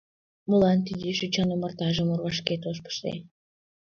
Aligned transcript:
Молан 0.49 0.79
тиде 0.87 1.09
шӱчан 1.17 1.49
омартажым 1.55 2.07
орвашкет 2.13 2.61
от 2.71 2.77
пыште? 2.83 3.13